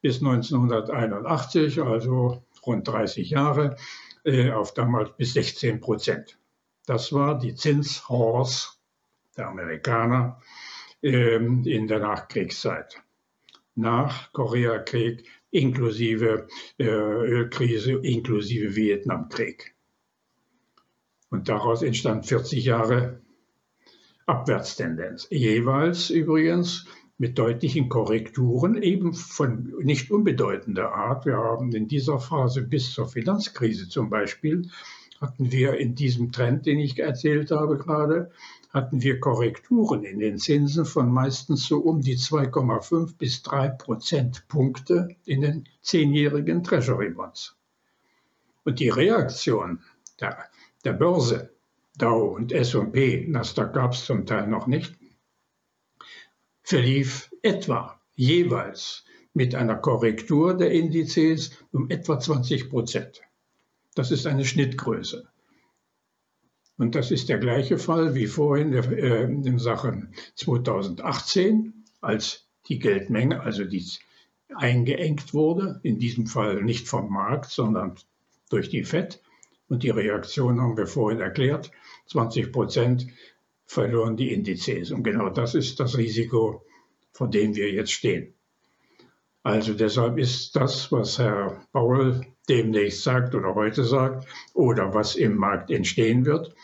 [0.03, 3.77] bis 1981, also rund 30 Jahre,
[4.25, 6.38] äh, auf damals bis 16 Prozent.
[6.87, 8.68] Das war die Zinshorse
[9.37, 10.40] der Amerikaner
[11.02, 13.02] äh, in der Nachkriegszeit.
[13.74, 16.46] Nach Koreakrieg inklusive
[16.78, 19.74] äh, Ölkrise, inklusive Vietnamkrieg.
[21.30, 23.20] Und daraus entstand 40 Jahre
[24.26, 25.26] Abwärtstendenz.
[25.30, 26.86] Jeweils übrigens
[27.18, 31.26] mit deutlichen Korrekturen, eben von nicht unbedeutender Art.
[31.26, 34.70] Wir haben in dieser Phase bis zur Finanzkrise zum Beispiel,
[35.20, 38.30] hatten wir in diesem Trend, den ich erzählt habe gerade,
[38.70, 45.16] hatten wir Korrekturen in den Zinsen von meistens so um die 2,5 bis 3 Prozentpunkte
[45.24, 47.56] in den zehnjährigen Treasury Bonds.
[48.64, 49.80] Und die Reaktion
[50.20, 50.46] der,
[50.85, 51.50] der Börse,
[51.98, 54.96] Dow und S&P, Nasdaq gab es zum Teil noch nicht,
[56.62, 59.04] verlief etwa jeweils
[59.35, 63.22] mit einer Korrektur der Indizes um etwa 20 Prozent.
[63.94, 65.29] Das ist eine Schnittgröße.
[66.80, 73.42] Und das ist der gleiche Fall wie vorhin äh, in Sachen 2018, als die Geldmenge,
[73.42, 73.84] also die
[74.54, 77.96] eingeengt wurde, in diesem Fall nicht vom Markt, sondern
[78.48, 79.20] durch die FED.
[79.68, 81.70] Und die Reaktion haben wir vorhin erklärt,
[82.06, 83.08] 20 Prozent
[83.66, 84.90] verloren die Indizes.
[84.90, 86.64] Und genau das ist das Risiko,
[87.12, 88.32] vor dem wir jetzt stehen.
[89.42, 95.36] Also deshalb ist das, was Herr Paul demnächst sagt oder heute sagt oder was im
[95.36, 96.54] Markt entstehen wird,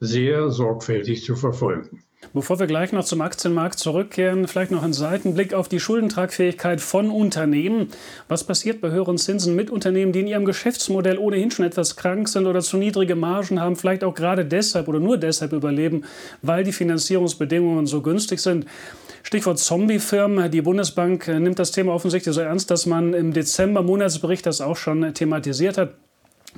[0.00, 2.04] sehr sorgfältig zu verfolgen.
[2.34, 7.10] Bevor wir gleich noch zum Aktienmarkt zurückkehren, vielleicht noch ein Seitenblick auf die Schuldentragfähigkeit von
[7.10, 7.90] Unternehmen.
[8.26, 12.28] Was passiert bei höheren Zinsen mit Unternehmen, die in ihrem Geschäftsmodell ohnehin schon etwas krank
[12.28, 16.04] sind oder zu niedrige Margen haben, vielleicht auch gerade deshalb oder nur deshalb überleben,
[16.42, 18.66] weil die Finanzierungsbedingungen so günstig sind?
[19.22, 20.50] Stichwort Zombiefirmen.
[20.50, 24.76] Die Bundesbank nimmt das Thema offensichtlich so ernst, dass man im Dezember Monatsbericht das auch
[24.76, 25.94] schon thematisiert hat.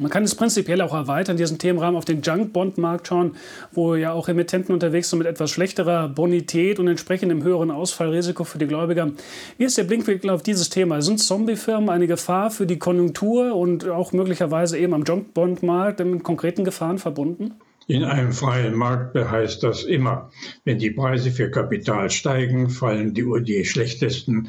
[0.01, 3.37] Man kann es prinzipiell auch erweitern, diesen Themenrahmen auf den Junk-Bond-Markt schauen,
[3.73, 8.57] wo ja auch Emittenten unterwegs sind mit etwas schlechterer Bonität und entsprechendem höheren Ausfallrisiko für
[8.57, 9.11] die Gläubiger.
[9.59, 11.03] Wie ist der Blinkwinkel auf dieses Thema?
[11.03, 16.65] Sind Zombiefirmen eine Gefahr für die Konjunktur und auch möglicherweise eben am Junk-Bond-Markt mit konkreten
[16.65, 17.57] Gefahren verbunden?
[17.87, 20.31] In einem freien Markt heißt das immer,
[20.65, 24.49] wenn die Preise für Kapital steigen, fallen die, die schlechtesten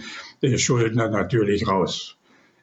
[0.56, 2.16] Schuldner natürlich raus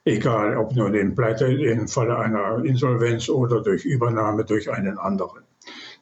[0.09, 5.43] egal ob nur in Pleite im Falle einer Insolvenz oder durch Übernahme durch einen anderen.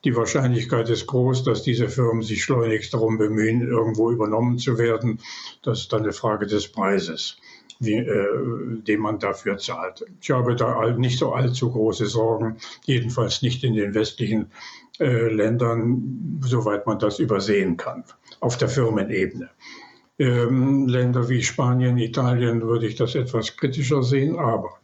[0.04, 5.20] Die Wahrscheinlichkeit ist groß, dass diese Firmen sich schleunigst darum bemühen, irgendwo übernommen zu werden.
[5.63, 7.38] Das ist dann eine Frage des Preises,
[7.80, 10.06] wie, äh, den man dafür zahlt.
[10.22, 14.52] Ich habe da nicht so allzu große Sorgen, jedenfalls nicht in den westlichen
[15.00, 18.04] äh, Ländern, soweit man das übersehen kann,
[18.39, 19.50] auf der Firmenebene.
[20.19, 24.80] Ähm, Länder wie Spanien, Italien würde ich das etwas kritischer sehen, aber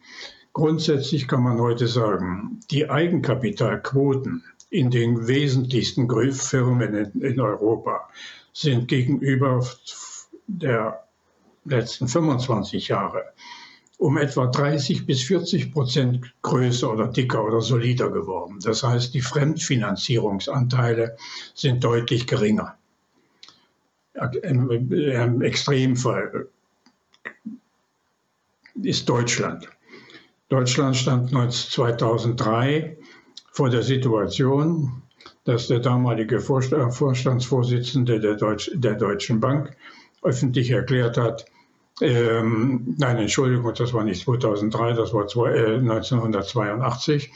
[0.53, 8.09] grundsätzlich kann man heute sagen, die Eigenkapitalquoten in den wesentlichsten Firmen in, in Europa
[8.53, 9.65] sind gegenüber
[10.47, 11.03] der
[11.65, 13.33] letzten 25 Jahre
[13.97, 18.59] um etwa 30 bis 40 Prozent größer oder dicker oder solider geworden.
[18.61, 21.15] Das heißt, die Fremdfinanzierungsanteile
[21.53, 22.75] sind deutlich geringer
[24.43, 26.47] im Extremfall
[28.81, 29.69] ist Deutschland.
[30.49, 32.97] Deutschland stand 2003
[33.51, 35.01] vor der Situation,
[35.45, 39.75] dass der damalige Vorstandsvorsitzende der, Deutsch, der Deutschen Bank
[40.21, 41.45] öffentlich erklärt hat,
[42.01, 47.31] ähm, nein, Entschuldigung, das war nicht 2003, das war zwei, äh, 1982,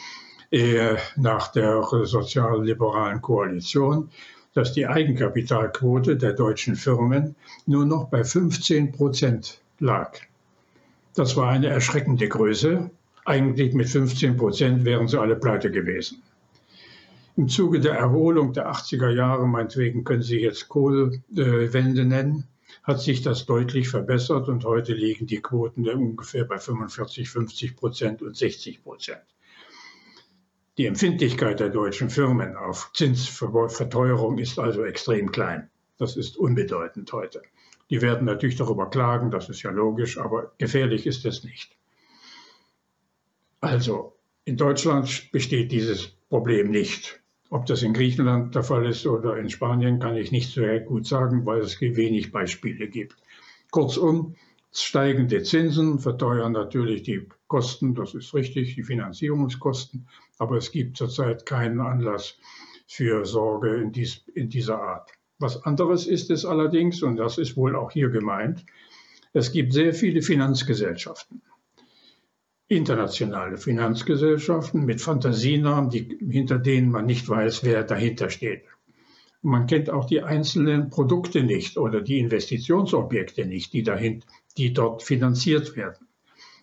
[0.52, 4.10] äh, nach der sozialliberalen Koalition
[4.58, 7.36] dass die Eigenkapitalquote der deutschen Firmen
[7.67, 10.17] nur noch bei 15 Prozent lag.
[11.13, 12.89] Das war eine erschreckende Größe.
[13.24, 16.24] Eigentlich mit 15 Prozent wären sie alle pleite gewesen.
[17.36, 22.46] Im Zuge der Erholung der 80er Jahre, meinetwegen können Sie jetzt Kohlwende nennen,
[22.82, 28.24] hat sich das deutlich verbessert und heute liegen die Quoten ungefähr bei 45, 50 Prozent
[28.24, 29.22] und 60 Prozent.
[30.78, 35.72] Die Empfindlichkeit der deutschen Firmen auf Zinsverteuerung ist also extrem klein.
[35.98, 37.42] Das ist unbedeutend heute.
[37.90, 41.76] Die werden natürlich darüber klagen, das ist ja logisch, aber gefährlich ist es nicht.
[43.60, 44.13] Also
[44.46, 47.22] in Deutschland besteht dieses Problem nicht.
[47.50, 51.08] Ob das in Griechenland der Fall ist oder in Spanien, kann ich nicht so gut
[51.08, 53.16] sagen, weil es wenig Beispiele gibt.
[53.72, 54.36] Kurzum,
[54.84, 61.46] steigende Zinsen verteuern natürlich die Kosten, das ist richtig, die Finanzierungskosten, aber es gibt zurzeit
[61.46, 62.38] keinen Anlass
[62.88, 65.12] für Sorge in, dies, in dieser Art.
[65.40, 68.66] Was anderes ist es allerdings, und das ist wohl auch hier gemeint,
[69.34, 71.42] es gibt sehr viele Finanzgesellschaften
[72.68, 78.63] internationale Finanzgesellschaften mit Fantasienamen, die, hinter denen man nicht weiß, wer dahinter steht.
[79.42, 84.24] Man kennt auch die einzelnen Produkte nicht oder die Investitionsobjekte nicht, die, dahin,
[84.58, 86.08] die dort finanziert werden.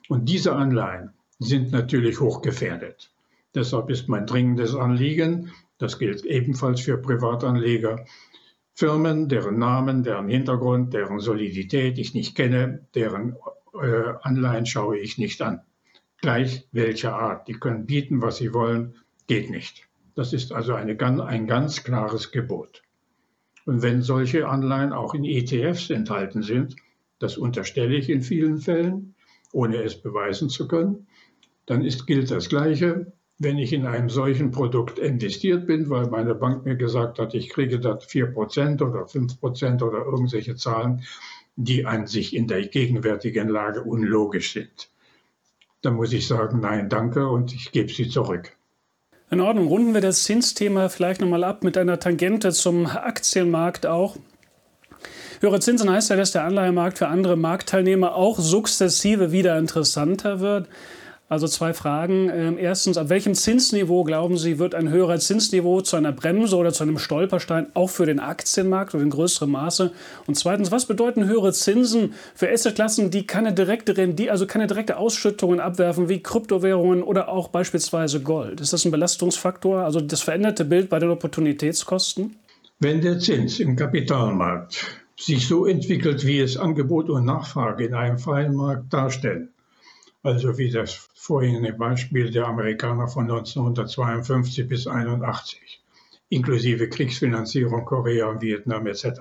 [0.09, 3.11] Und diese Anleihen sind natürlich hochgefährdet.
[3.55, 8.05] Deshalb ist mein dringendes Anliegen, das gilt ebenfalls für Privatanleger,
[8.75, 13.37] Firmen, deren Namen, deren Hintergrund, deren Solidität ich nicht kenne, deren
[13.81, 15.63] äh, Anleihen schaue ich nicht an
[16.25, 17.49] gleich welcher Art.
[17.49, 18.95] Die können bieten, was sie wollen,
[19.27, 19.87] geht nicht.
[20.15, 22.83] Das ist also eine, ein ganz klares Gebot.
[23.67, 26.77] Und wenn solche Anleihen auch in ETFs enthalten sind,
[27.25, 29.15] das unterstelle ich in vielen Fällen,
[29.53, 31.07] ohne es beweisen zu können,
[31.67, 36.35] dann ist, gilt das Gleiche, wenn ich in einem solchen Produkt investiert bin, weil meine
[36.35, 41.03] Bank mir gesagt hat, ich kriege da 4% oder 5% oder irgendwelche Zahlen,
[41.57, 44.91] die an sich in der gegenwärtigen Lage unlogisch sind
[45.85, 48.57] dann muss ich sagen, nein, danke und ich gebe sie zurück.
[49.31, 54.17] In Ordnung, runden wir das Zinsthema vielleicht nochmal ab mit einer Tangente zum Aktienmarkt auch.
[55.45, 60.71] Höhere Zinsen heißt ja, dass der Anleihemarkt für andere Marktteilnehmer auch sukzessive wieder interessanter wird.
[61.29, 62.31] Also zwei Fragen.
[62.33, 66.73] Ähm, erstens, ab welchem Zinsniveau glauben Sie, wird ein höherer Zinsniveau zu einer Bremse oder
[66.73, 69.93] zu einem Stolperstein auch für den Aktienmarkt oder in größerem Maße?
[70.27, 74.97] Und zweitens, was bedeuten höhere Zinsen für Assetklassen, die keine direkte Rendite, also keine direkte
[74.97, 78.63] Ausschüttungen abwerfen, wie Kryptowährungen oder auch beispielsweise Gold?
[78.63, 82.35] Ist das ein Belastungsfaktor, also das veränderte Bild bei den Opportunitätskosten?
[82.81, 88.19] Wenn der Zins im Kapitalmarkt sich so entwickelt, wie es Angebot und Nachfrage in einem
[88.19, 89.53] freien Markt darstellen,
[90.23, 95.83] also wie das vorhin Beispiel der Amerikaner von 1952 bis 1981,
[96.31, 99.21] inklusive Kriegsfinanzierung Korea, Vietnam etc.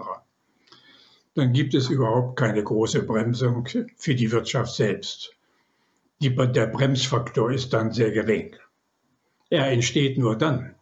[1.35, 5.35] Dann gibt es überhaupt keine große Bremsung für die Wirtschaft selbst.
[6.21, 8.55] Die, der Bremsfaktor ist dann sehr gering.
[9.49, 10.75] Er entsteht nur dann.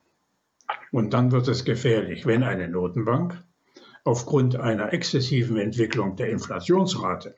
[0.91, 3.43] Und dann wird es gefährlich, wenn eine Notenbank
[4.03, 7.35] aufgrund einer exzessiven Entwicklung der Inflationsrate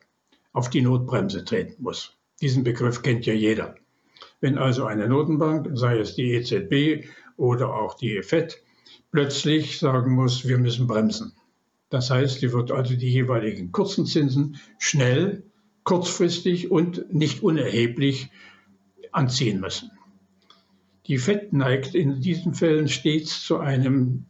[0.52, 2.16] auf die Notbremse treten muss.
[2.40, 3.74] Diesen Begriff kennt ja jeder.
[4.40, 8.62] Wenn also eine Notenbank, sei es die EZB oder auch die FED,
[9.10, 11.32] plötzlich sagen muss, wir müssen bremsen.
[11.90, 15.44] Das heißt, sie wird also die jeweiligen kurzen Zinsen schnell,
[15.84, 18.30] kurzfristig und nicht unerheblich
[19.12, 19.90] anziehen müssen.
[21.06, 24.24] Die FED neigt in diesen Fällen stets zu einem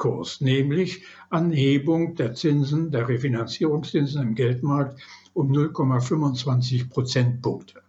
[0.00, 5.00] Step-by-Step-Kurs, nämlich Anhebung der Zinsen, der Refinanzierungszinsen im Geldmarkt
[5.34, 7.82] um 0,25 Prozentpunkte.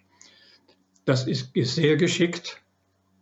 [1.06, 2.62] Das ist sehr geschickt,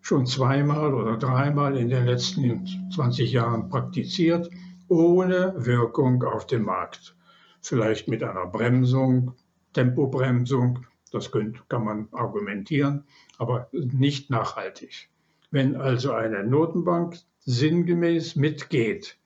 [0.02, 4.50] schon zweimal oder dreimal in den letzten 20 Jahren praktiziert,
[4.88, 7.16] ohne Wirkung auf den Markt.
[7.62, 9.34] Vielleicht mit einer Bremsung,
[9.74, 13.04] Tempobremsung, das kann man argumentieren,
[13.38, 15.10] aber nicht nachhaltig.
[15.52, 19.20] Wenn also eine Notenbank sinngemäß mitgeht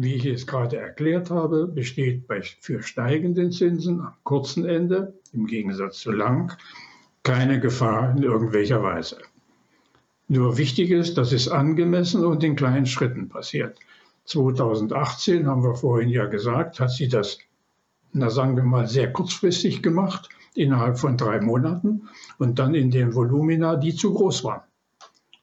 [0.00, 5.46] wie ich es gerade erklärt habe, besteht bei, für steigenden Zinsen am kurzen Ende, im
[5.46, 6.52] Gegensatz zu lang,
[7.24, 9.18] keine Gefahr in irgendwelcher Weise.
[10.28, 13.76] Nur wichtig ist, dass es angemessen und in kleinen Schritten passiert.
[14.26, 17.38] 2018, haben wir vorhin ja gesagt, hat sie das,
[18.12, 23.16] na sagen wir mal, sehr kurzfristig gemacht, innerhalb von drei Monaten und dann in den
[23.16, 24.67] Volumina, die zu groß waren.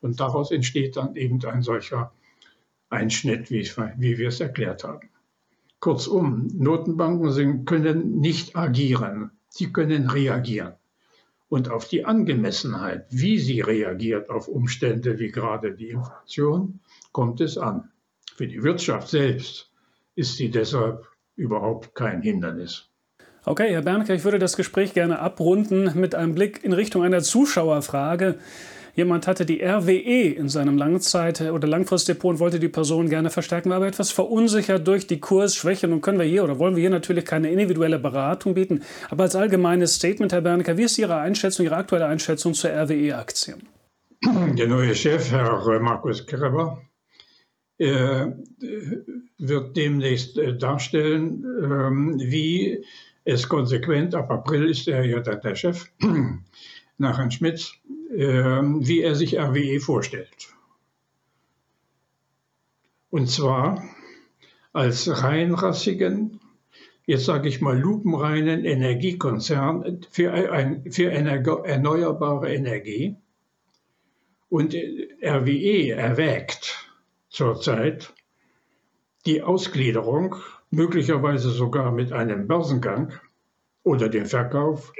[0.01, 2.11] Und daraus entsteht dann eben ein solcher
[2.89, 5.09] Einschnitt, wie, ich, wie wir es erklärt haben.
[5.79, 10.73] Kurzum, Notenbanken können nicht agieren, sie können reagieren.
[11.47, 16.79] Und auf die Angemessenheit, wie sie reagiert auf Umstände wie gerade die Inflation,
[17.11, 17.91] kommt es an.
[18.35, 19.71] Für die Wirtschaft selbst
[20.15, 21.05] ist sie deshalb
[21.35, 22.89] überhaupt kein Hindernis.
[23.45, 27.21] Okay, Herr Bernke, ich würde das Gespräch gerne abrunden mit einem Blick in Richtung einer
[27.21, 28.39] Zuschauerfrage.
[28.95, 33.69] Jemand hatte die RWE in seinem Langzeit- oder Langfristdepot und wollte die Person gerne verstärken,
[33.69, 35.87] war aber etwas verunsichert durch die Kursschwäche.
[35.89, 38.83] Nun können wir hier oder wollen wir hier natürlich keine individuelle Beratung bieten.
[39.09, 43.55] Aber als allgemeines Statement, Herr Bernecker, wie ist Ihre Einschätzung, Ihre aktuelle Einschätzung zur RWE-Aktie?
[44.57, 46.81] Der neue Chef, Herr Markus Kreber,
[47.77, 48.27] äh,
[49.37, 52.81] wird demnächst äh, darstellen, ähm, wie
[53.25, 55.85] es konsequent, ab April ist er ja der Chef,
[56.97, 57.73] nach Herrn Schmitz
[58.09, 60.53] wie er sich RWE vorstellt.
[63.09, 63.83] Und zwar
[64.73, 66.39] als reinrassigen,
[67.05, 73.15] jetzt sage ich mal lupenreinen Energiekonzern für, ein, für erneuerbare Energie.
[74.49, 76.89] Und RWE erwägt
[77.29, 78.13] zurzeit
[79.25, 80.35] die Ausgliederung,
[80.69, 83.13] möglicherweise sogar mit einem Börsengang
[83.83, 84.93] oder dem Verkauf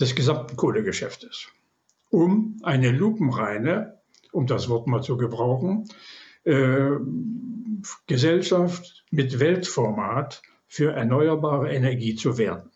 [0.00, 1.48] des gesamten Kohlegeschäftes,
[2.16, 3.98] um eine lupenreine,
[4.32, 5.86] um das Wort mal zu gebrauchen,
[6.44, 6.92] äh,
[8.06, 12.70] Gesellschaft mit Weltformat für erneuerbare Energie zu werden.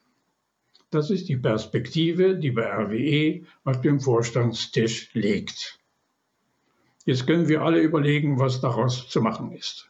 [0.91, 5.79] Das ist die Perspektive, die bei RWE auf dem Vorstandstisch liegt.
[7.07, 9.89] Jetzt können wir alle überlegen, was daraus zu machen ist.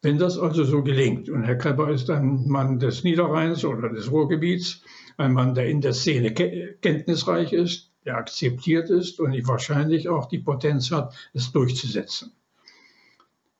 [0.00, 4.10] Wenn das also so gelingt, und Herr Krepper ist ein Mann des Niederrheins oder des
[4.10, 4.82] Ruhrgebiets,
[5.18, 10.38] ein Mann, der in der Szene kenntnisreich ist, der akzeptiert ist und wahrscheinlich auch die
[10.38, 12.32] Potenz hat, es durchzusetzen.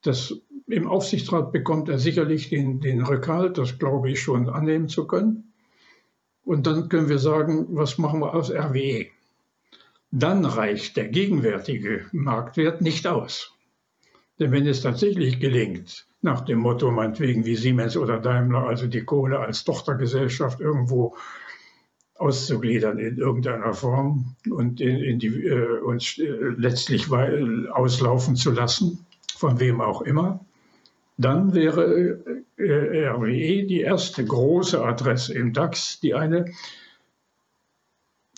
[0.03, 0.35] Das,
[0.67, 5.53] Im Aufsichtsrat bekommt er sicherlich den, den Rückhalt, das glaube ich schon annehmen zu können.
[6.45, 9.07] Und dann können wir sagen, was machen wir aus RWE?
[10.11, 13.53] Dann reicht der gegenwärtige Marktwert nicht aus.
[14.39, 19.05] Denn wenn es tatsächlich gelingt, nach dem Motto meinetwegen wie Siemens oder Daimler, also die
[19.05, 21.15] Kohle als Tochtergesellschaft irgendwo
[22.21, 26.25] auszugliedern in irgendeiner Form und in, in die, äh, uns äh,
[26.57, 29.07] letztlich auslaufen zu lassen,
[29.37, 30.45] von wem auch immer,
[31.17, 32.19] dann wäre
[32.57, 36.47] äh, RWE die erste große Adresse im DAX, die eine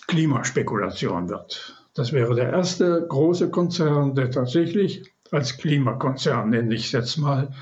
[0.07, 1.85] Klimaspekulation wird.
[1.93, 7.53] Das wäre der erste große Konzern, der tatsächlich als Klimakonzern, nenne ich es jetzt mal,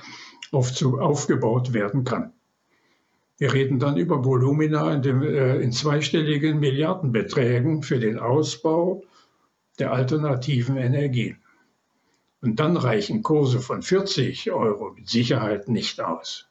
[0.52, 2.34] auf, aufgebaut werden kann.
[3.42, 9.04] Wir reden dann über Volumina in, dem, äh, in zweistelligen Milliardenbeträgen für den Ausbau
[9.80, 11.38] der alternativen Energien.
[12.42, 16.50] Und dann reichen Kurse von 40 Euro mit Sicherheit nicht aus.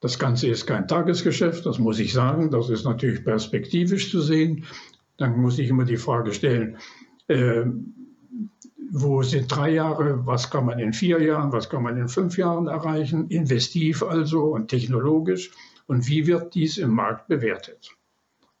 [0.00, 2.50] Das Ganze ist kein Tagesgeschäft, das muss ich sagen.
[2.50, 4.64] Das ist natürlich perspektivisch zu sehen.
[5.18, 6.78] Dann muss ich immer die Frage stellen,
[7.28, 7.66] äh,
[8.94, 12.36] wo sind drei Jahre, was kann man in vier Jahren, was kann man in fünf
[12.36, 15.50] Jahren erreichen, investiv also und technologisch
[15.86, 17.96] und wie wird dies im Markt bewertet.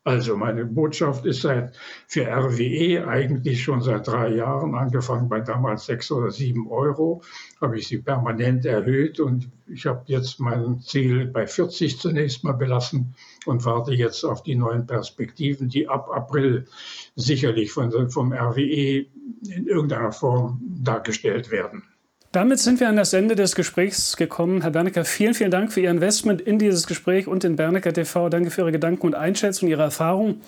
[0.04, 1.76] Also meine Botschaft ist seit,
[2.08, 7.22] für RWE eigentlich schon seit drei Jahren, angefangen bei damals sechs oder sieben Euro,
[7.60, 12.52] habe ich sie permanent erhöht und ich habe jetzt mein Ziel bei 40 zunächst mal
[12.52, 13.14] belassen
[13.46, 16.66] und warte jetzt auf die neuen Perspektiven, die ab April
[17.14, 19.06] sicherlich von, vom RWE
[19.48, 21.84] in irgendeiner Form dargestellt werden.
[22.32, 24.62] Damit sind wir an das Ende des Gesprächs gekommen.
[24.62, 28.30] Herr Bernecker, vielen, vielen Dank für Ihr Investment in dieses Gespräch und in Bernecker TV.
[28.30, 30.40] Danke für Ihre Gedanken und Einschätzung, Ihre Erfahrung.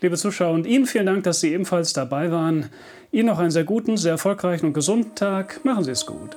[0.00, 2.66] Liebe Zuschauer, und Ihnen vielen Dank, dass Sie ebenfalls dabei waren.
[3.10, 5.64] Ihnen noch einen sehr guten, sehr erfolgreichen und gesunden Tag.
[5.64, 6.36] Machen Sie es gut.